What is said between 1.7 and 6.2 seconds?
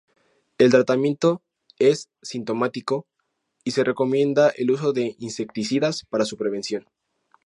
es sintomático, y se recomienda el uso de insecticidas